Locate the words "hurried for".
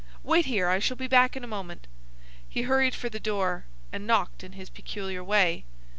2.63-3.07